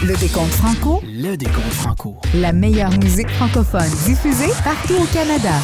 [0.00, 1.02] Le décompte franco.
[1.04, 2.14] Le décompte franco.
[2.34, 5.54] La meilleure musique francophone diffusée partout au Canada.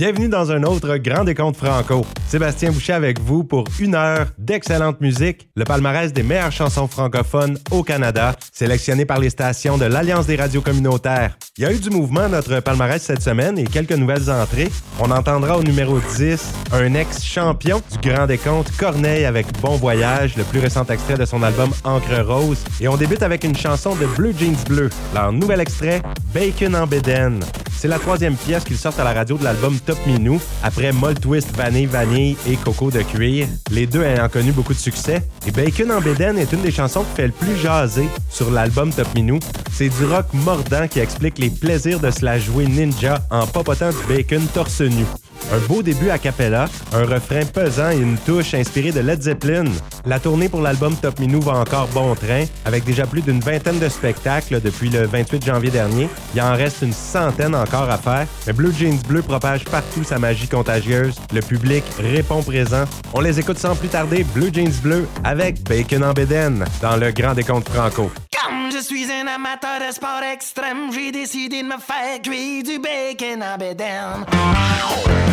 [0.00, 2.06] Bienvenue dans un autre Grand Décompte Franco.
[2.26, 7.58] Sébastien Boucher avec vous pour une heure d'excellente musique, le palmarès des meilleures chansons francophones
[7.70, 11.36] au Canada, sélectionné par les stations de l'Alliance des radios communautaires.
[11.58, 14.70] Il y a eu du mouvement notre palmarès cette semaine et quelques nouvelles entrées.
[15.00, 20.44] On entendra au numéro 10 un ex-champion du Grand Décompte, Corneille avec Bon Voyage, le
[20.44, 22.64] plus récent extrait de son album Encre Rose.
[22.80, 26.00] Et on débute avec une chanson de Blue Jeans Bleu, leur nouvel extrait,
[26.32, 27.40] Bacon en Béden.
[27.80, 31.14] C'est la troisième pièce qu'ils sortent à la radio de l'album Top Minou, après Moll
[31.14, 35.20] Twist Vanille Vanille et Coco de cuir, les deux ayant connu beaucoup de succès.
[35.48, 38.92] Et Bacon en Béden est une des chansons qui fait le plus jaser sur l'album
[38.92, 39.40] Top Minou.
[39.72, 43.90] C'est du rock mordant qui explique les plaisirs de se la jouer ninja en popotant
[43.90, 45.04] du bacon torse nu.
[45.52, 49.64] Un beau début a cappella, un refrain pesant et une touche inspirée de Led Zeppelin.
[50.06, 53.78] La tournée pour l'album Top Minou va encore bon train, avec déjà plus d'une vingtaine
[53.78, 56.08] de spectacles depuis le 28 janvier dernier.
[56.34, 60.18] Il en reste une centaine encore à faire, mais Blue Jeans Bleu propage partout sa
[60.18, 61.16] magie contagieuse.
[61.32, 62.84] Le public répond présent.
[63.12, 67.10] On les écoute sans plus tarder, Blue Jeans Bleu avec Bacon en Béden dans le
[67.10, 68.10] Grand Décompte Franco.
[68.32, 72.78] Comme je suis un amateur de sport extrême, j'ai décidé de me faire cuire du
[72.78, 75.29] bacon en bédaine.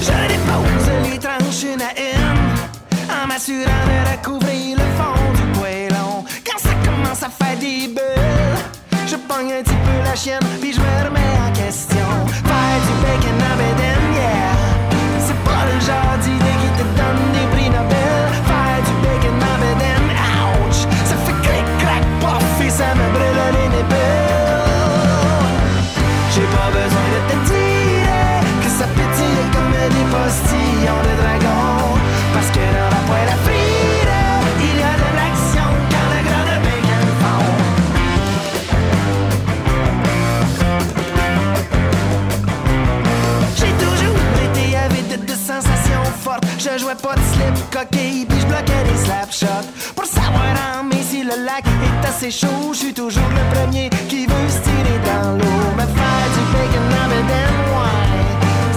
[0.00, 6.24] Je dépose les tranches une à une, en m'assurant de recouvrir le fond du poêlon.
[6.44, 8.58] Quand ça commence à faire des bulles,
[9.06, 10.40] je pogne un petit peu la chienne,
[49.44, 49.92] des.
[49.94, 54.26] Pour savoir en si le lac est assez chaud, je suis toujours le premier qui
[54.26, 55.62] veut se tirer dans l'eau.
[55.78, 58.14] Me faire du bacon en bedaine, ouais.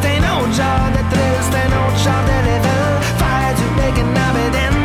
[0.01, 2.89] C'est un autre genre de thrill, c'est un autre genre de level.
[3.21, 4.79] Faire du bacon bedaine,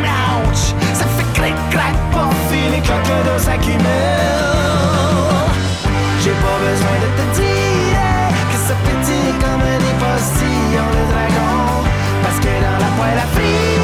[0.45, 0.63] ouch.
[0.99, 3.83] Ça fait clic, clac, pof, et les cloques d'eau s'accumulent.
[6.21, 11.83] J'ai pas besoin de te dire que ça pétille comme des postillons de dragon.
[12.23, 13.82] Parce que dans la poêle à frire,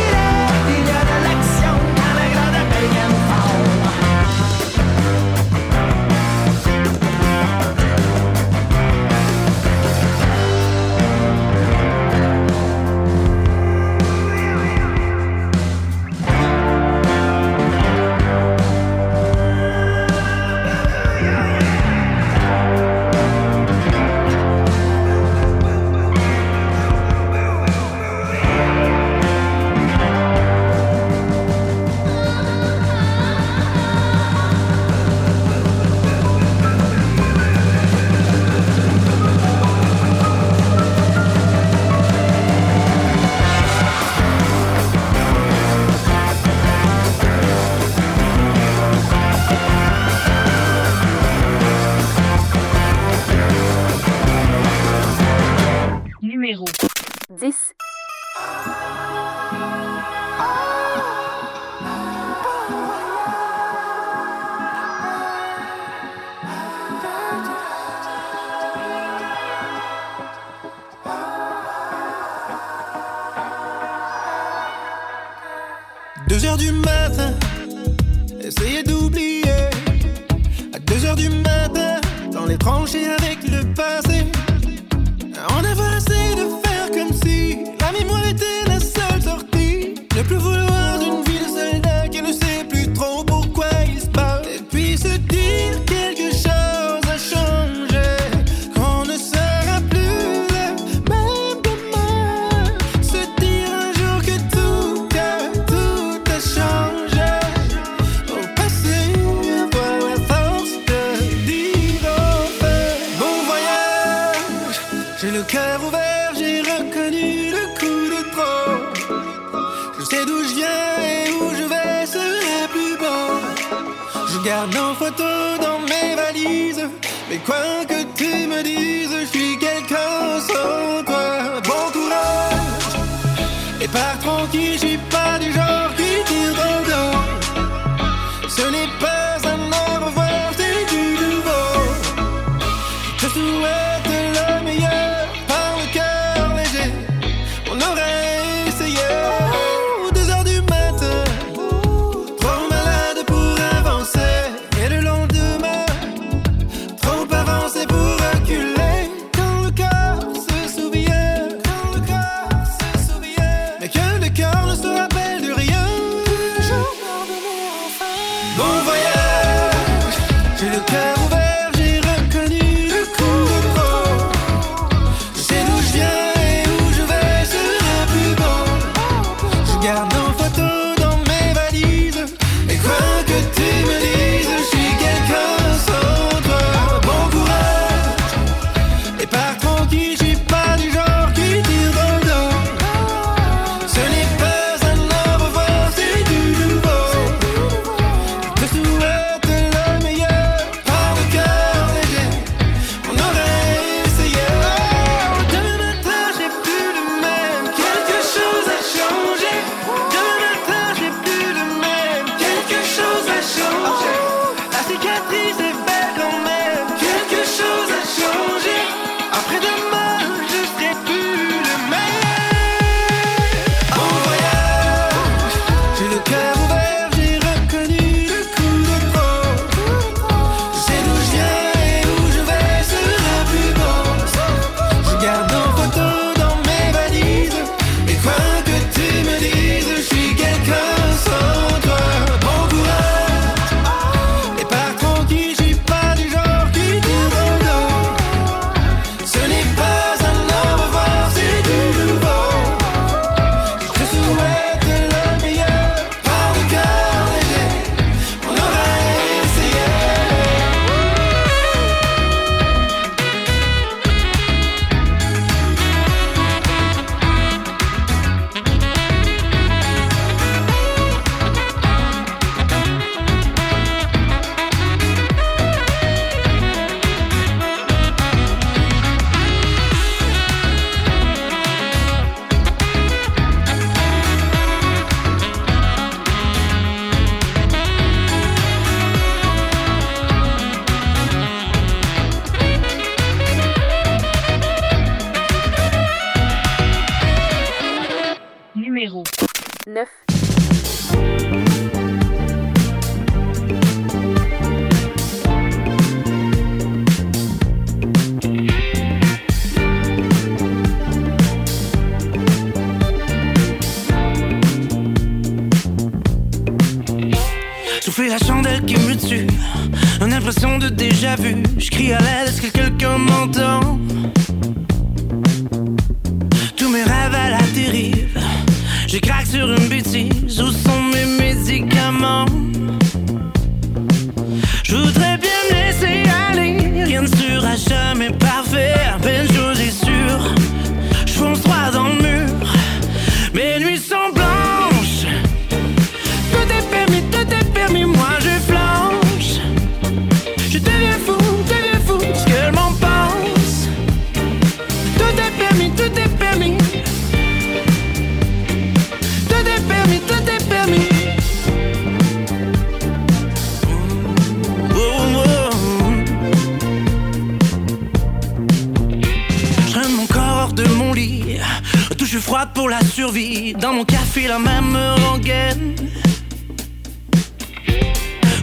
[373.31, 375.93] Dans mon café, la même rengaine.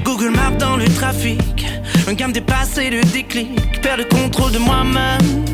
[0.03, 1.65] Google Maps dans le trafic.
[2.09, 3.81] Un gamme dépassé, le déclic.
[3.81, 5.45] Perds le contrôle de moi-même.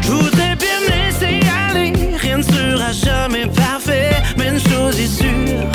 [0.00, 1.92] Je voudrais bien me laisser aller.
[2.16, 4.16] Rien ne sera jamais parfait.
[4.38, 5.70] Mais une chose est sûre,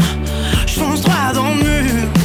[0.66, 2.21] je fonce droit dans le mur.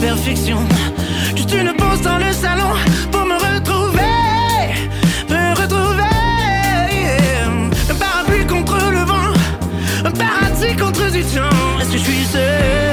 [0.00, 0.58] perfection.
[1.34, 2.74] Juste une pause dans le salon
[3.10, 4.00] pour me retrouver.
[5.28, 6.02] Me retrouver.
[7.90, 9.32] Un parapluie contre le vent.
[10.04, 11.80] Un paradis contre du temps.
[11.80, 12.85] Est-ce que je suis seul?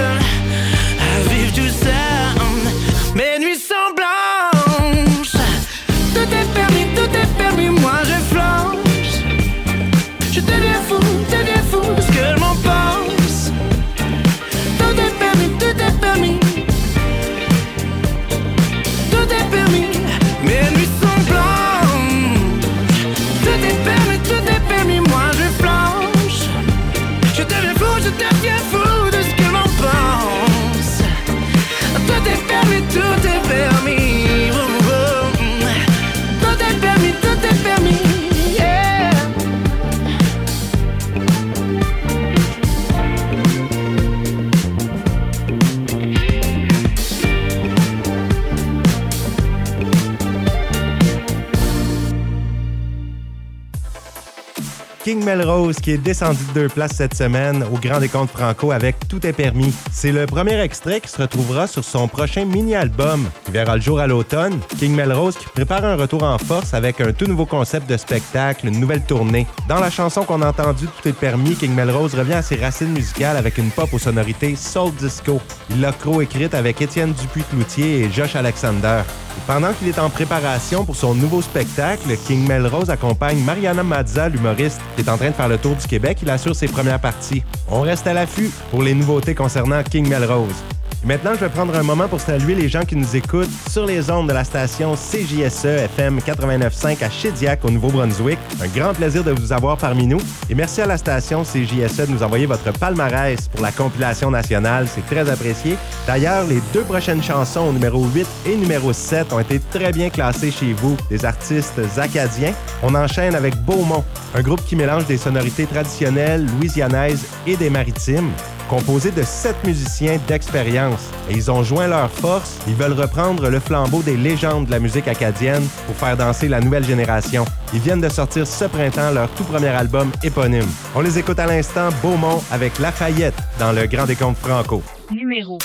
[55.23, 59.07] King Melrose qui est descendu de deux places cette semaine au Grand Décompte Franco avec
[59.07, 59.73] Tout est permis.
[59.89, 64.01] C'est le premier extrait qui se retrouvera sur son prochain mini-album qui verra le jour
[64.01, 64.59] à l'automne.
[64.77, 68.67] King Melrose qui prépare un retour en force avec un tout nouveau concept de spectacle,
[68.67, 69.47] une nouvelle tournée.
[69.69, 72.91] Dans la chanson qu'on a entendue Tout est permis, King Melrose revient à ses racines
[72.91, 75.39] musicales avec une pop aux sonorités soul disco.
[75.69, 79.03] Il l'a co-écrite avec Étienne Dupuis-Cloutier et Josh Alexander.
[79.47, 84.81] pendant qu'il est en préparation pour son nouveau spectacle, King Melrose accompagne Mariana Mazza, l'humoriste,
[84.95, 86.19] qui est en train de faire le tour du Québec.
[86.21, 87.43] Il assure ses premières parties.
[87.69, 90.63] On reste à l'affût pour les nouveautés concernant King Melrose.
[91.05, 94.09] Maintenant, je vais prendre un moment pour saluer les gens qui nous écoutent sur les
[94.09, 98.39] ondes de la station CJSE FM 89.5 à Shediac au Nouveau-Brunswick.
[98.61, 100.21] Un grand plaisir de vous avoir parmi nous.
[100.49, 104.87] Et merci à la station CJSE de nous envoyer votre palmarès pour la compilation nationale.
[104.87, 105.75] C'est très apprécié.
[106.07, 110.51] D'ailleurs, les deux prochaines chansons, numéro 8 et numéro 7, ont été très bien classées
[110.51, 112.53] chez vous, des artistes acadiens.
[112.81, 114.05] On enchaîne avec Beaumont,
[114.35, 118.31] un groupe qui mélange des sonorités traditionnelles, louisianaises et des maritimes
[118.73, 121.01] composé de sept musiciens d'expérience.
[121.29, 124.79] Et ils ont joint leurs forces, ils veulent reprendre le flambeau des légendes de la
[124.79, 127.45] musique acadienne pour faire danser la nouvelle génération.
[127.71, 130.67] Ils viennent de sortir ce printemps leur tout premier album éponyme.
[130.95, 134.81] On les écoute à l'instant Beaumont avec Lafayette dans le Grand Décompte Franco.
[135.11, 135.59] Numéro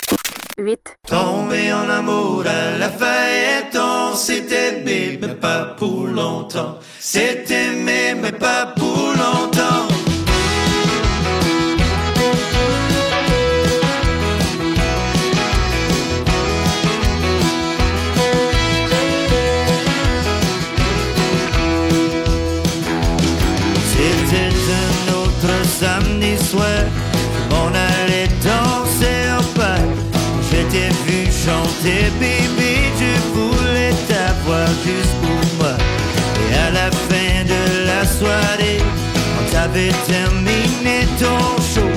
[0.59, 0.79] 8.
[1.07, 6.79] Tombé en amour à Lafayette, on s'était aimé, mais pas pour longtemps.
[7.00, 9.77] C'était aimé, mais pas pour longtemps.
[31.78, 35.76] Chanter, baby, je voulais t'avoir juste pour moi.
[36.50, 38.78] Et à la fin de la soirée,
[39.14, 41.88] quand t'avais terminé ton show,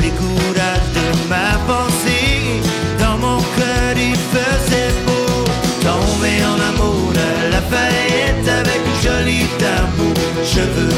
[0.00, 2.62] les courage de m'avancer.
[2.98, 5.44] Dans mon cœur, il faisait beau.
[5.80, 10.14] Tomber en amour à la fête avec une jolie tambour,
[10.44, 10.95] cheveux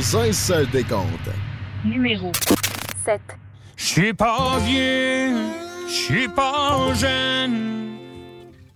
[0.00, 1.30] dans un seul décompte.
[1.84, 2.32] Numéro
[3.04, 3.20] 7.
[3.76, 5.34] Je suis pas vieux,
[5.86, 7.98] je suis pas jeune,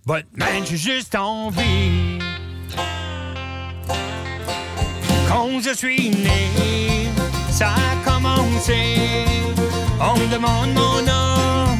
[0.06, 2.18] but man, j'ai juste envie.
[5.28, 7.08] Quand je suis né,
[7.50, 8.96] ça a commencé.
[10.00, 11.78] On me demande mon âge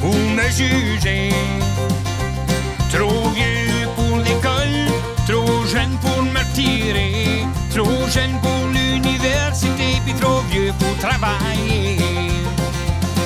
[0.00, 1.30] pour me juger?
[2.90, 4.88] Trop vieux pour l'école,
[5.28, 11.98] trop jeune pour me retirer, trop jeune pour l'université, puis trop vieux pour travailler.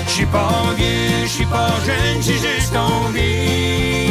[0.06, 4.10] Je suis pas vieux, je suis pas jeune, j'ai juste envie.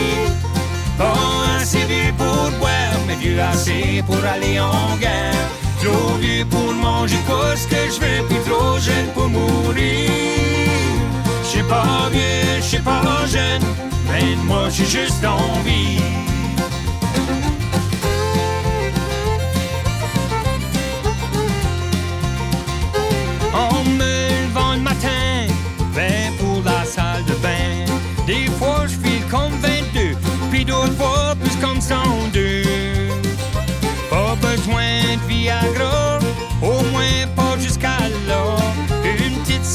[0.98, 5.48] Pas assez vieux pour boire vu assez pour aller en guerre.
[5.84, 10.10] Trop vieux pour manger quoi ce que je veux, puis trop jeune pour mourir.
[11.44, 13.63] Je suis pas vieux, je suis pas jeune,
[14.08, 16.01] mais moi j'ai juste envie.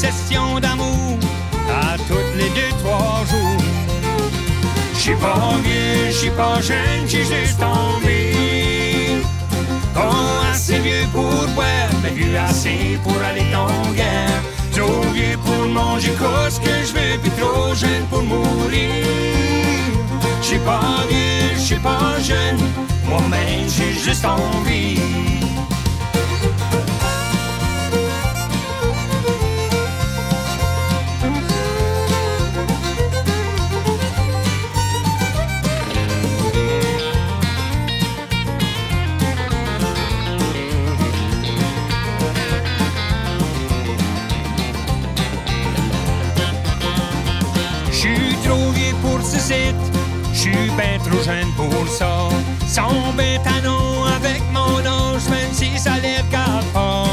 [0.01, 1.19] Session d'amour
[1.69, 3.63] à toutes les deux, trois jours.
[4.97, 9.21] J'suis pas vieux, j'suis pas jeune, j'ai juste envie.
[9.93, 14.41] Pas assez vieux pour boire, mais vieux assez pour aller en guerre.
[14.75, 16.13] Trop vieux pour manger
[16.49, 19.05] ce que je puis trop jeune pour mourir.
[20.41, 22.59] J'suis pas vieux, j'suis pas jeune,
[23.07, 25.40] moi-même j'ai juste envie.
[50.41, 52.29] J'suis ben trop jeune pour ça.
[52.67, 57.05] Sans bétanon avec mon âge, même si ça les regarde pas.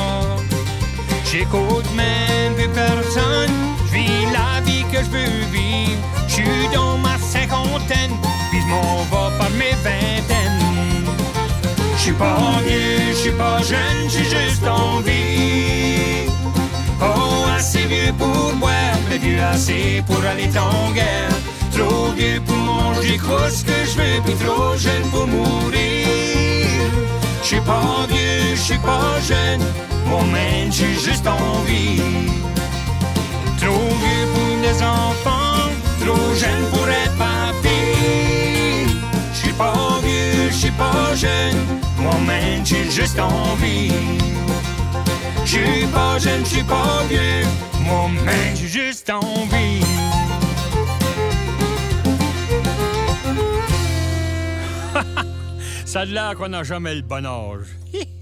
[1.31, 3.55] J'écoute même plus personne,
[3.91, 6.01] j'vis la vie que je veux vivre.
[6.27, 8.15] J'suis dans ma cinquantaine,
[8.51, 11.07] puis j'm'en vais par mes vingtaines.
[11.99, 16.31] J'suis pas vieux, j'suis pas jeune, j'ai juste envie.
[17.03, 21.58] Oh, assez vieux pour boire, mais vieux assez pour aller en guerre.
[21.79, 23.19] Trop vieux pour manger
[23.51, 26.09] ce que je veux, puis trop jeune pour mourir.
[27.45, 29.61] J'suis pas vieux, j'suis pas jeune,
[30.05, 32.03] moi-même j'ai juste envie.
[33.61, 37.79] Trop vieux pour des enfants, trop jeune pour être papy.
[39.33, 41.59] J'suis pas vieux, j'suis pas jeune,
[41.97, 43.93] moi-même j'ai juste envie.
[45.45, 47.47] J'suis pas jeune, j'suis pas vieux,
[47.85, 49.85] moi-même j'ai juste envie.
[55.95, 57.67] L'air qu'on n'a jamais le bon âge.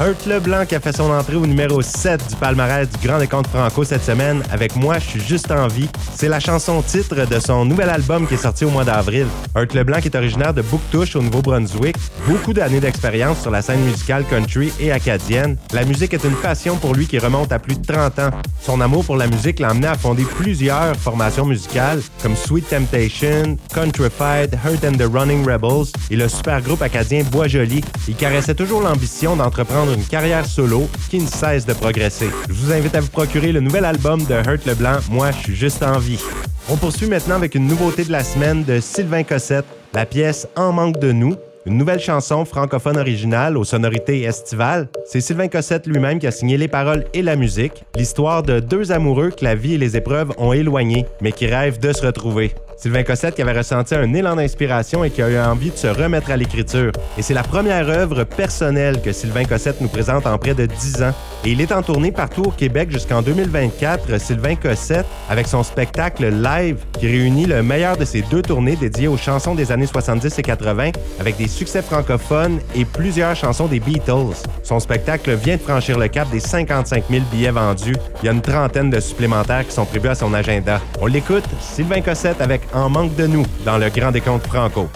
[0.00, 3.48] Hurt Leblanc qui a fait son entrée au numéro 7 du palmarès du Grand Décompte
[3.48, 5.90] Franco cette semaine avec Moi, je suis juste en vie.
[6.14, 9.26] C'est la chanson titre de son nouvel album qui est sorti au mois d'avril.
[9.54, 11.96] Hurt Leblanc qui est originaire de Bouctouche au Nouveau-Brunswick.
[12.26, 15.58] Beaucoup d'années d'expérience sur la scène musicale country et acadienne.
[15.74, 18.30] La musique est une passion pour lui qui remonte à plus de 30 ans.
[18.62, 23.58] Son amour pour la musique l'a amené à fonder plusieurs formations musicales comme Sweet Temptation,
[23.74, 27.84] Countryfied, Hurt and the Running Rebels et le super groupe acadien Bois Joli.
[28.08, 32.28] Il caressait toujours l'ambition d'entreprendre une carrière solo qui ne cesse de progresser.
[32.48, 35.56] Je vous invite à vous procurer le nouvel album de Hurt Leblanc, Moi, je suis
[35.56, 36.20] juste en vie.
[36.68, 40.72] On poursuit maintenant avec une nouveauté de la semaine de Sylvain Cossette, la pièce En
[40.72, 41.34] manque de nous.
[41.66, 44.88] Une nouvelle chanson francophone originale aux sonorités estivales.
[45.04, 47.84] C'est Sylvain Cossette lui-même qui a signé les paroles et la musique.
[47.96, 51.78] L'histoire de deux amoureux que la vie et les épreuves ont éloignés, mais qui rêvent
[51.78, 52.54] de se retrouver.
[52.80, 55.86] Sylvain Cossette qui avait ressenti un élan d'inspiration et qui a eu envie de se
[55.86, 56.92] remettre à l'écriture.
[57.18, 61.02] Et c'est la première œuvre personnelle que Sylvain Cossette nous présente en près de 10
[61.02, 61.12] ans.
[61.44, 66.26] Et il est en tournée partout au Québec jusqu'en 2024, Sylvain Cossette, avec son spectacle
[66.30, 70.38] live qui réunit le meilleur de ses deux tournées dédiées aux chansons des années 70
[70.38, 74.36] et 80, avec des succès francophones et plusieurs chansons des Beatles.
[74.62, 77.96] Son spectacle vient de franchir le cap des 55 000 billets vendus.
[78.22, 80.80] Il y a une trentaine de supplémentaires qui sont prévus à son agenda.
[81.02, 84.88] On l'écoute, Sylvain Cossette avec En manque de nous dans le Grand Décompte Franco.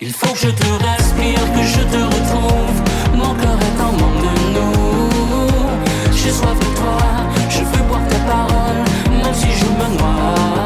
[0.00, 2.82] Il faut que je te respire, que je te retrouve.
[3.14, 6.12] Mon cœur est en manque de nous.
[6.12, 6.98] J'ai soif de toi,
[7.50, 10.65] je veux boire ta parole, même si je me noie.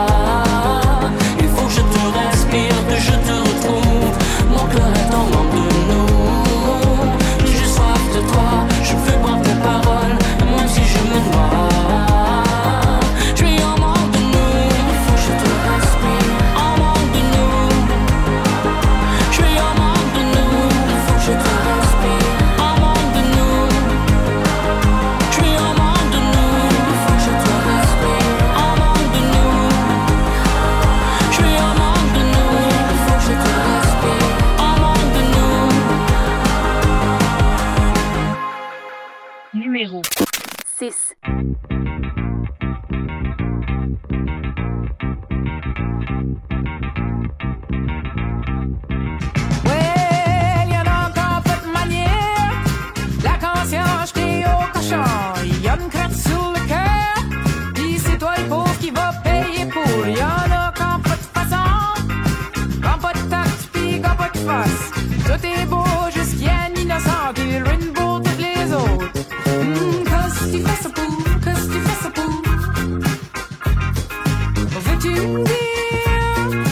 [75.02, 76.64] Dedim diye,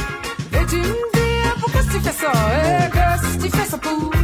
[0.52, 4.17] dedim diye bu só, é, tifeso, e kız só por.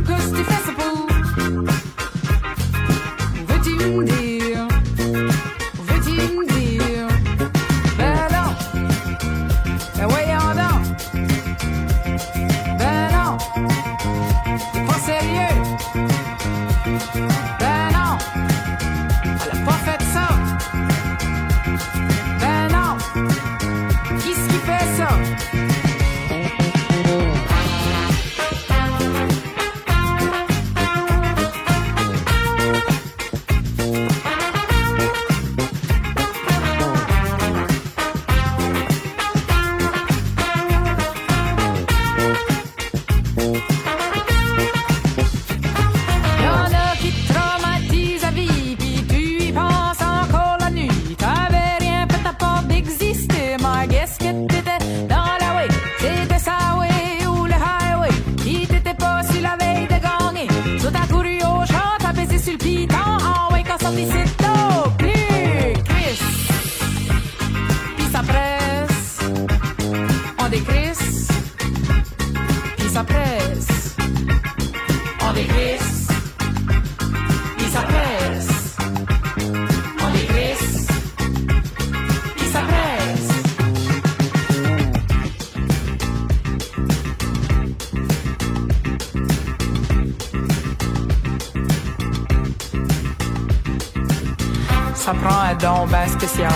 [95.64, 96.52] donc ben spécial.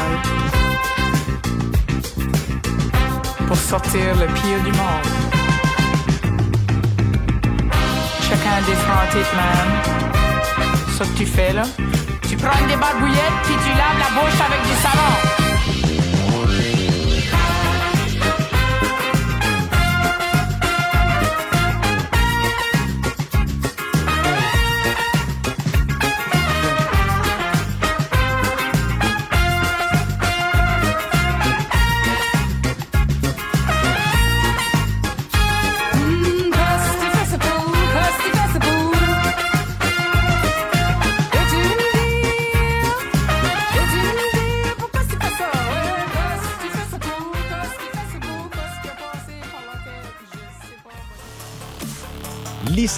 [3.46, 5.08] Pour sortir le pire du monde.
[8.28, 9.68] Chacun des francs man.
[10.98, 11.62] Ce que tu fais là.
[12.28, 15.47] Tu prends des barbouillettes puis tu laves la bouche avec du savon.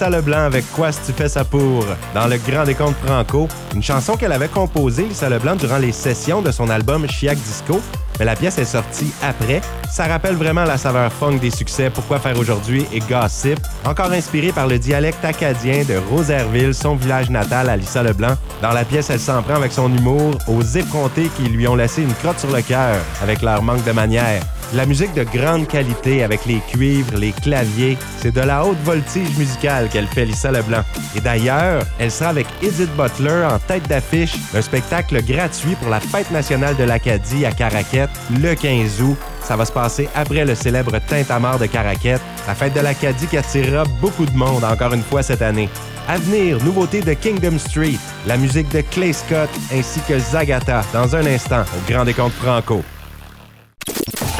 [0.01, 1.85] Lisa Leblanc avec Quoi tu fais ça pour?
[2.15, 6.41] Dans le Grand Décompte Franco, une chanson qu'elle avait composée, Lisa Leblanc, durant les sessions
[6.41, 7.79] de son album Chiac Disco.
[8.17, 9.61] Mais la pièce est sortie après.
[9.91, 14.51] Ça rappelle vraiment la saveur funk des succès Pourquoi faire aujourd'hui et Gossip, encore inspiré
[14.51, 18.35] par le dialecte acadien de Rosaireville, son village natal à Lisa Leblanc.
[18.63, 22.01] Dans la pièce, elle s'en prend avec son humour aux effrontés qui lui ont laissé
[22.01, 24.41] une crotte sur le cœur avec leur manque de manière.
[24.73, 29.37] La musique de grande qualité avec les cuivres, les claviers, c'est de la haute voltige
[29.37, 30.83] musicale qu'elle fait Lisa Leblanc.
[31.13, 35.99] Et d'ailleurs, elle sera avec Edith Butler en tête d'affiche d'un spectacle gratuit pour la
[35.99, 39.17] Fête nationale de l'Acadie à Caraquette le 15 août.
[39.43, 43.37] Ça va se passer après le célèbre Tintamarre de Caraquette, la fête de l'Acadie qui
[43.37, 45.69] attirera beaucoup de monde encore une fois cette année.
[46.07, 51.13] À venir, nouveauté de Kingdom Street, la musique de Clay Scott ainsi que Zagata dans
[51.13, 52.81] un instant au Grand Décompte Franco.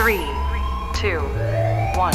[0.02, 0.14] 3,
[1.04, 1.10] 2,
[1.96, 2.12] 1.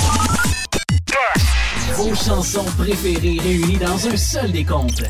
[1.95, 5.05] Vos chansons préférées réunies dans un seul décompte.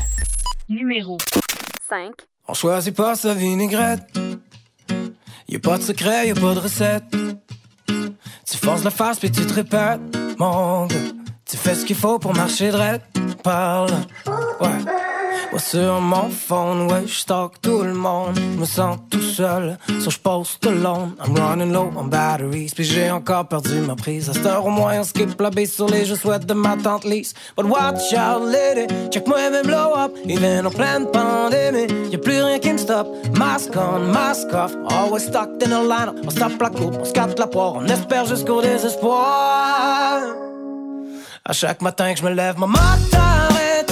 [0.69, 1.17] Numéro
[1.89, 2.11] 5.
[2.47, 4.03] On choisit pas sa vinaigrette.
[5.47, 7.15] Y'a pas de secret, y'a pas de recette.
[8.45, 10.95] Tu forces la face puis tu te répètes, mon gars.
[11.45, 12.99] Tu fais ce qu'il faut pour marcher droit.
[13.41, 13.89] Parle,
[14.61, 15.16] ouais.
[15.51, 18.35] Moi sur mon phone, ouais, j'stalk tout le monde.
[18.35, 21.15] Je me sens tout seul, so j'poste alone.
[21.25, 24.29] I'm running low on batteries, puis j'ai encore perdu ma prise.
[24.29, 26.75] À cette heure au moins, on skip la base sur les je souhaite de ma
[26.75, 27.33] tante Lise.
[27.55, 30.11] But watch out, lady, check moi même blow up.
[30.25, 33.07] Even en pleine pandémie, y'a plus rien qui me stoppe.
[33.37, 36.21] Mask on, mask off, always stuck in a line.
[36.25, 40.19] On se tape la coupe, on se capte la poire, on espère jusqu'au désespoir.
[41.45, 43.46] À chaque matin que je me lève, mon moteur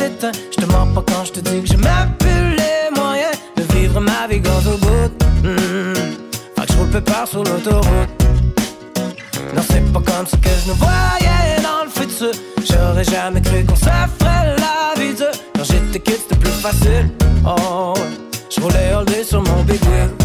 [0.07, 3.99] Je te mens pas quand je te dis que même plus les moyens de vivre
[3.99, 5.09] ma vie gaz au bout.
[5.43, 5.95] Mm.
[6.55, 8.09] Fait que je roule pépère sur l'autoroute.
[9.55, 12.31] Non, c'est pas comme ça que je nous voyais dans le futur.
[12.69, 15.31] J'aurais jamais cru qu'on se ferait la vie dure.
[15.55, 17.09] Quand j'étais kid, c'était plus facile.
[17.43, 17.93] Oh.
[18.55, 20.24] Je roulais all day sur mon big wheel.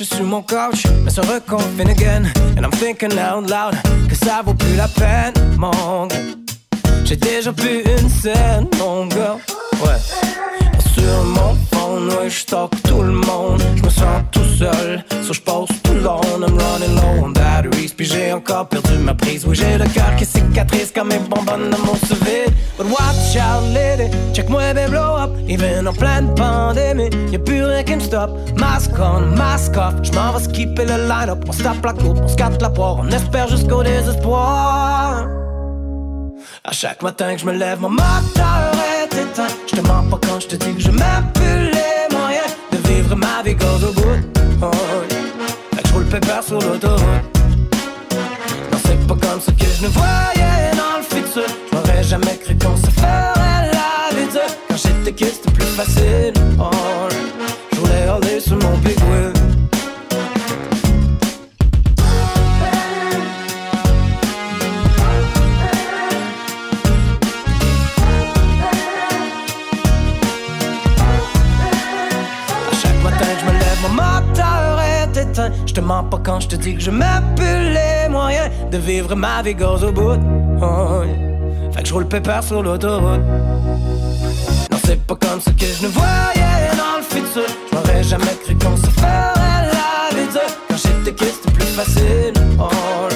[0.00, 2.32] Vache sur mon couch Mais se reconfine again.
[2.56, 3.74] And I'm thinking out loud
[4.08, 6.08] Que ça vaut plus la peine Mon
[7.04, 9.36] J'ai déjà pu une scène Mon gars.
[9.82, 9.98] Ouais.
[10.94, 11.56] Sur mon
[11.90, 13.62] phone, ouais, j'talk tout le monde.
[13.76, 16.20] Je me sens tout seul, so j'passe tout long.
[16.40, 19.44] I'm running low on batteries, puis j'ai encore perdu ma prise.
[19.46, 22.54] Oui, j'ai le cœur qui cicatrice comme mes bonbonnes de mon vide.
[22.78, 25.30] But watch out, lady, check moi, baby, blow up.
[25.48, 28.32] Even en pleine pandémie, y'a plus rien qui me stoppe.
[28.58, 31.44] Mask on, mask off, j'm'en vais skipper le line-up.
[31.48, 35.26] On se tape la coupe, on se capte la poire, on espère jusqu'au désespoir.
[36.62, 38.70] À chaque matin que je me lève, mon moteur
[39.02, 39.54] est éteint.
[39.66, 41.79] Je te mens pas quand je te dis que je même
[42.90, 44.18] vivre ma vie gaz au bout.
[44.62, 44.70] Oh,
[45.84, 47.00] je roule pépère sur l'autoroute.
[48.70, 51.48] Non, c'est pas comme ça que je ne voyais dans le futur.
[51.70, 54.52] Je m'aurais jamais cru qu'on se ferait la vie dure.
[54.68, 56.34] Quand j'étais kid, c'était plus facile.
[56.58, 56.70] Oh,
[57.72, 59.39] je roulais all day sur mon big wheel.
[75.50, 75.66] Éteint.
[75.66, 79.14] Je te mens pas quand je te dis que je plus les moyens de vivre
[79.14, 80.18] ma vie gaz au bout.
[80.62, 81.02] Oh.
[81.72, 83.20] Fait que je roule pépère sur l'autoroute.
[84.70, 87.46] Non, c'est pas comme ça que je ne voyais dans le futur.
[87.70, 90.28] Je m'aurais jamais cru qu'on se ferait la vie.
[90.68, 92.32] Quand j'étais kid, plus facile.
[92.58, 93.09] Oh,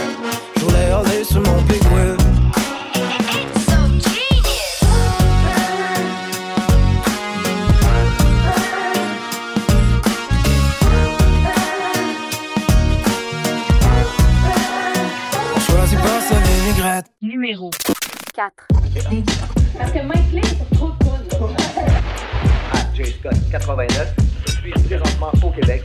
[18.45, 18.69] 4.
[19.79, 21.49] Parce que Mike Lynn, c'est trop cool.
[22.73, 24.15] Ah, Jay Scott, 89.
[24.47, 25.83] Je suis présentement au Québec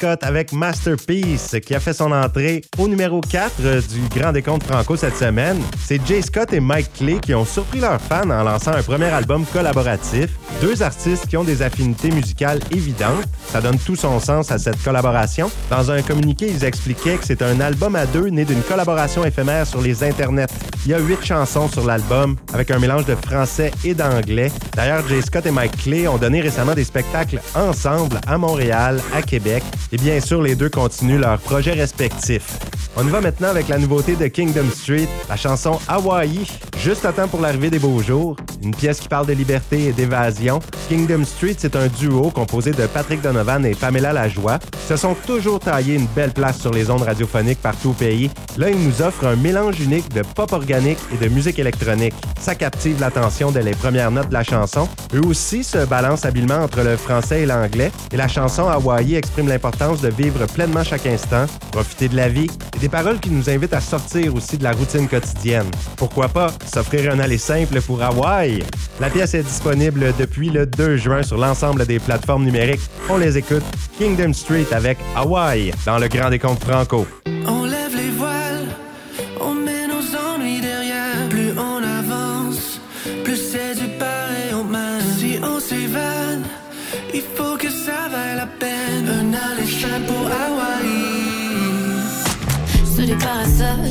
[0.00, 4.62] Scott avec Masterpiece qui a fait son entrée au numéro 4 euh, du Grand Décompte
[4.62, 5.60] Franco cette semaine.
[5.84, 9.08] C'est Jay Scott et Mike Clay qui ont surpris leurs fans en lançant un premier
[9.08, 10.30] album collaboratif.
[10.62, 13.26] Deux artistes qui ont des affinités musicales évidentes.
[13.48, 15.50] Ça donne tout son sens à cette collaboration.
[15.68, 19.66] Dans un communiqué, ils expliquaient que c'est un album à deux né d'une collaboration éphémère
[19.66, 20.46] sur les internets.
[20.86, 24.50] Il y a huit chansons sur l'album avec un mélange de français et d'anglais.
[24.74, 29.20] D'ailleurs, Jay Scott et Mike Clay ont donné récemment des spectacles ensemble à Montréal, à
[29.20, 29.62] Québec.
[29.92, 32.58] Et bien sûr, les deux continuent leurs projets respectifs.
[32.96, 36.44] On y va maintenant avec la nouveauté de Kingdom Street, la chanson Hawaii,
[36.78, 38.36] juste à temps pour l'arrivée des beaux jours.
[38.62, 40.58] Une pièce qui parle de liberté et d'évasion.
[40.88, 44.58] Kingdom Street, c'est un duo composé de Patrick Donovan et Pamela Lajoie.
[44.88, 48.30] Se sont toujours taillés une belle place sur les ondes radiophoniques partout au pays.
[48.58, 52.14] Là, ils nous offrent un mélange unique de pop organique et de musique électronique.
[52.40, 54.88] Ça captive l'attention dès les premières notes de la chanson.
[55.14, 57.92] Eux aussi se balancent habilement entre le français et l'anglais.
[58.12, 62.50] Et la chanson Hawaii exprime l'importance de vivre pleinement chaque instant, profiter de la vie
[62.80, 65.70] des paroles qui nous invitent à sortir aussi de la routine quotidienne.
[65.96, 68.64] Pourquoi pas s'offrir un aller simple pour Hawaï?
[69.00, 72.80] La pièce est disponible depuis le 2 juin sur l'ensemble des plateformes numériques.
[73.08, 73.62] On les écoute.
[73.98, 77.06] Kingdom Street avec Hawaii dans le Grand Décompte Franco.
[77.46, 78.39] On lève les voiles,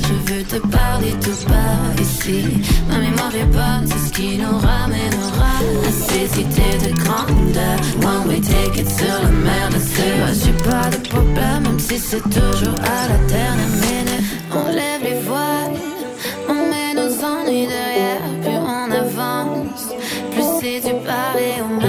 [0.08, 2.44] je veux te parler tout bas ici.
[2.90, 5.56] Ma mémoire est bonne, c'est ce qui nous ramènera
[5.88, 7.78] à ces de grandeur.
[8.04, 10.46] One way ticket sur la mer de Suez.
[10.46, 14.26] J'ai pas de problème, même si c'est toujours à la dernière minute.
[14.52, 15.78] On lève les voiles,
[16.50, 18.22] on met nos ennuis derrière.
[18.42, 19.88] Plus on avance,
[20.32, 21.89] plus c'est du pareil au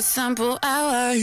[0.00, 1.20] On a du sang pour Hawaï.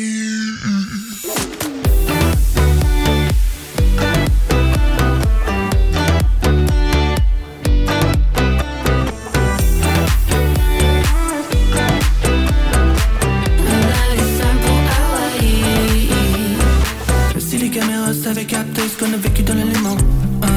[17.40, 19.98] Si les caméras savaient capter ce qu'on a vécu dans l'élément.
[20.44, 20.50] Ah,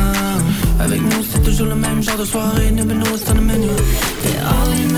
[0.79, 2.71] avec nous, c'est toujours le même genre de soirée.
[3.11, 3.69] What's on the menu.
[4.45, 4.91] All in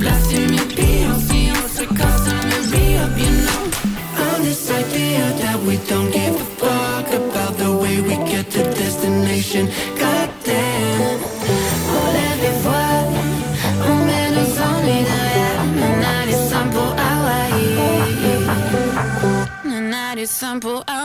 [0.00, 1.20] l'avance, j'ai placé mes pions.
[1.28, 3.62] Si on se casse, on me re-up, you know.
[4.18, 8.62] On this idea that we don't give a fuck about the way we get to
[8.62, 9.68] destination.
[9.98, 11.20] Goddamn.
[11.94, 13.14] On lève les voiles,
[13.88, 15.60] on met nos ennuis derrière.
[15.74, 16.34] On a du
[20.26, 21.01] sang pour Hawaï.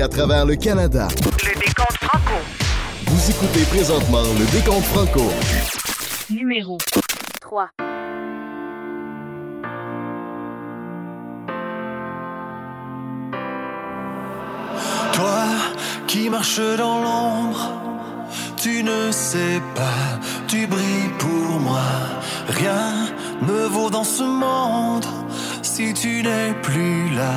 [0.00, 1.08] à travers le Canada.
[1.44, 2.34] Le décompte franco.
[3.06, 5.30] Vous écoutez présentement le décompte franco.
[6.30, 6.78] Numéro
[7.40, 7.70] 3.
[15.12, 15.44] Toi
[16.06, 17.72] qui marches dans l'ombre,
[18.56, 21.90] tu ne sais pas, tu brilles pour moi.
[22.48, 23.06] Rien
[23.42, 25.04] ne vaut dans ce monde
[25.80, 27.36] si tu n'es plus là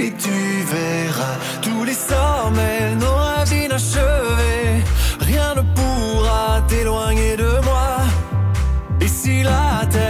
[0.00, 0.36] et tu
[0.74, 4.82] verras tous les sommets, nos rêves inachevés.
[5.20, 7.90] Rien ne pourra t'éloigner de moi.
[9.00, 10.03] Et si la terre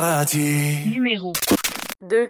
[0.00, 0.92] paradis.
[0.92, 1.32] Numéro
[2.02, 2.28] 2.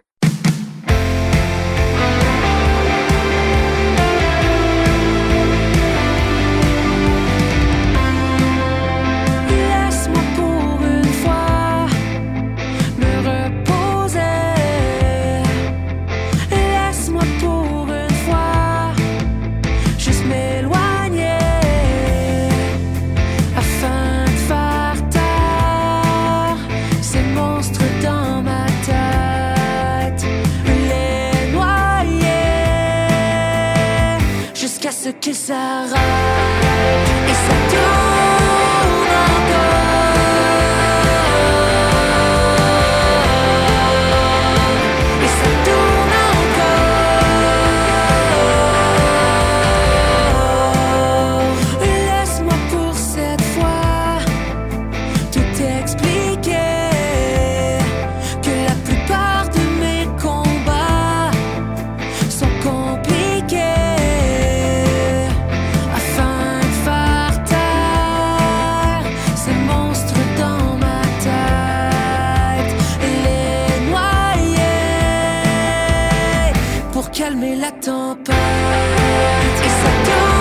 [35.46, 36.03] Sarah.
[77.14, 78.34] calmer la tempête.
[79.64, 80.33] Et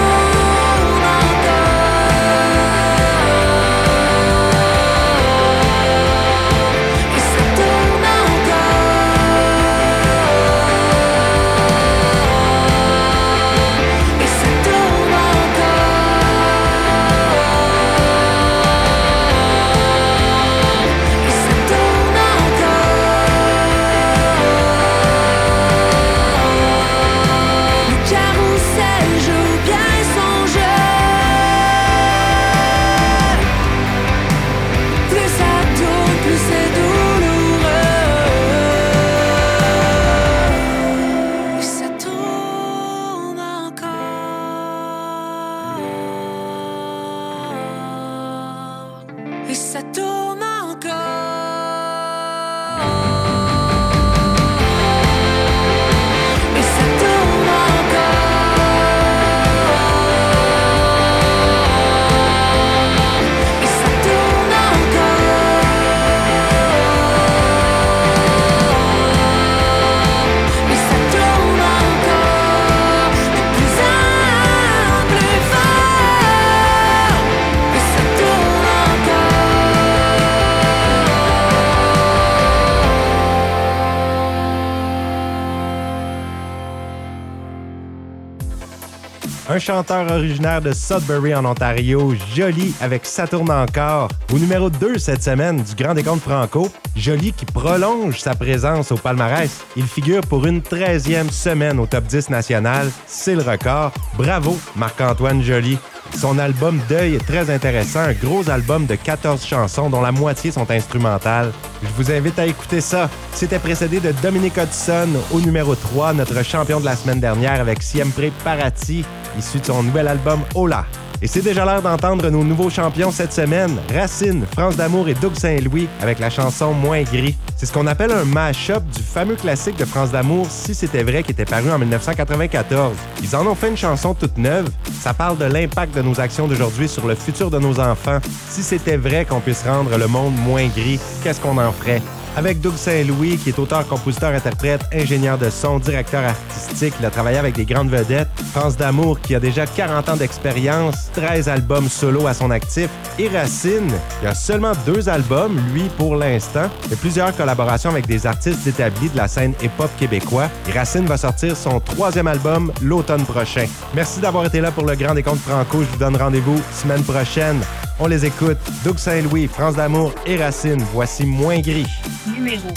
[89.50, 94.08] Un chanteur originaire de Sudbury en Ontario, Jolie avec Ça tourne encore.
[94.34, 98.96] Au numéro 2 cette semaine du Grand Décompte Franco, Jolie qui prolonge sa présence au
[98.96, 99.66] palmarès.
[99.76, 102.90] Il figure pour une 13e semaine au top 10 national.
[103.06, 103.92] C'est le record.
[104.18, 105.78] Bravo Marc-Antoine Jolie.
[106.18, 110.52] Son album Deuil est très intéressant, un gros album de 14 chansons dont la moitié
[110.52, 111.52] sont instrumentales.
[111.82, 113.10] Je vous invite à écouter ça.
[113.34, 117.82] C'était précédé de Dominic Hudson au numéro 3, notre champion de la semaine dernière avec
[117.82, 119.04] Siempre Parati,
[119.38, 120.86] issu de son nouvel album Hola.
[121.24, 125.36] Et c'est déjà l'heure d'entendre nos nouveaux champions cette semaine, Racine, France d'amour et Doug
[125.36, 127.38] Saint-Louis avec la chanson Moins gris.
[127.56, 131.24] C'est ce qu'on appelle un mash-up du fameux classique de France d'amour Si c'était vrai
[131.24, 132.98] qui était paru en 1994.
[133.24, 134.70] Ils en ont fait une chanson toute neuve.
[135.00, 138.20] Ça parle de l'impact de nos actions d'aujourd'hui sur le futur de nos enfants.
[138.50, 142.02] Si c'était vrai qu'on puisse rendre le monde moins gris, qu'est-ce qu'on en ferait?
[142.36, 146.94] Avec Doug Saint-Louis, qui est auteur, compositeur, interprète, ingénieur de son, directeur artistique.
[147.00, 148.30] Il a travaillé avec des grandes vedettes.
[148.52, 152.90] France D'Amour, qui a déjà 40 ans d'expérience, 13 albums solo à son actif.
[153.20, 158.26] Et Racine, qui a seulement deux albums, lui, pour l'instant, et plusieurs collaborations avec des
[158.26, 160.50] artistes établis de la scène hip-hop québécois.
[160.74, 163.66] Racine va sortir son troisième album l'automne prochain.
[163.94, 165.84] Merci d'avoir été là pour le Grand Décompte Franco.
[165.84, 167.60] Je vous donne rendez-vous semaine prochaine.
[168.00, 168.58] On les écoute.
[168.84, 170.84] Doug Saint-Louis, France d'Amour et Racine.
[170.94, 171.88] Voici Moins Gris.
[172.28, 172.68] Numéro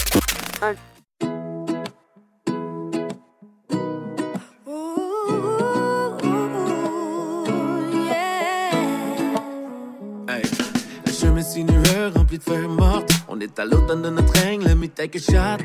[0.62, 0.75] 1.
[12.11, 13.11] rempli de feuilles mortes.
[13.29, 14.26] On est à l'automne de notre
[14.99, 15.62] mythe que chatte.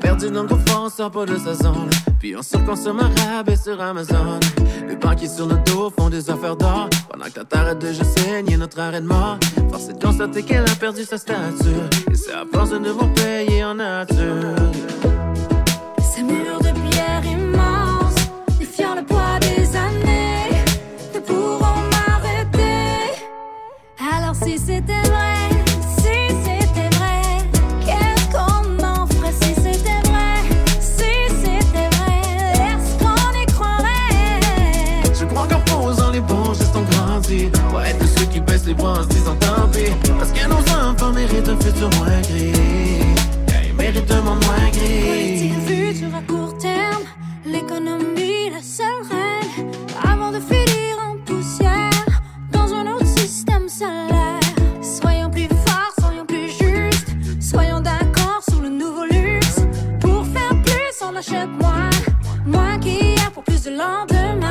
[0.00, 1.90] Perdu dans le confort, sort pas de sa zone.
[2.18, 4.38] Puis on surconsomme un rabais sur Amazon.
[4.88, 6.88] Les banquiers sur nos dos font des affaires d'or.
[7.10, 9.38] Pendant que ta de jeu saigne notre arrêt de mort.
[9.70, 11.88] Force est de constater qu'elle a perdu sa stature.
[12.10, 14.56] Et c'est à force de devoir payer en nature.
[16.00, 18.14] Ces murs de pierre immenses,
[18.58, 20.64] défiant le poids des années,
[21.14, 23.14] ne pourront m'arrêter.
[23.98, 25.27] Alors si c'était vrai,
[41.38, 42.52] méritent un futur moins gris.
[43.66, 45.52] Ils méritent un monde moins gris.
[45.54, 47.04] Un futur à court terme,
[47.46, 49.70] l'économie la seule reine.
[50.02, 52.22] Avant de finir en poussière,
[52.52, 54.40] dans un autre système salaire.
[54.82, 57.14] Soyons plus forts, soyons plus justes.
[57.40, 59.60] Soyons d'accord sur le nouveau luxe.
[60.00, 61.90] Pour faire plus, on achète moins.
[62.46, 64.47] Moins qui a pour plus de lendemain.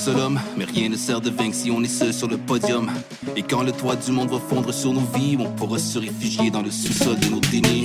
[0.00, 0.40] Seul homme.
[0.56, 2.90] Mais rien ne sert de vaincre si on est seul sur le podium.
[3.36, 6.50] Et quand le toit du monde va fondre sur nos vies, on pourra se réfugier
[6.50, 7.84] dans le sous-sol de nos dénis.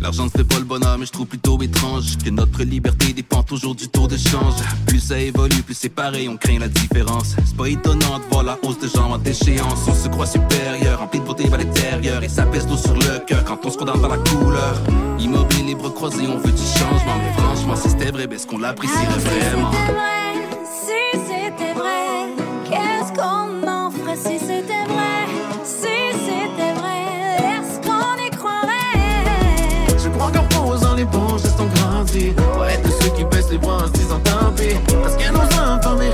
[0.00, 3.44] L'argent ne fait pas le bonheur, mais je trouve plutôt étrange que notre liberté dépend
[3.44, 4.54] toujours du taux de change.
[4.86, 7.36] Plus ça évolue, plus c'est pareil, on craint la différence.
[7.46, 9.86] C'est pas étonnant de voir la hausse de gens en déchéance.
[9.86, 13.20] On se croit supérieur, rempli de beauté à l'intérieur, et ça pèse l'eau sur le
[13.24, 14.82] cœur quand on se condamne dans la couleur.
[15.20, 18.48] Immobile, les bras croisés, on veut du changement, mais franchement, si c'était vrai, ben, est-ce
[18.48, 19.70] qu'on l'apprécierait vraiment?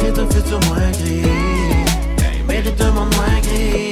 [0.09, 1.23] mérite un futur moins gris.
[2.47, 3.88] Mérite un monde moins gris.